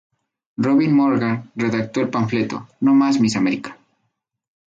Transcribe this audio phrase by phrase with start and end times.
[0.57, 3.77] Robin Morgan, redactó el panfleto '¡No Más Mis America!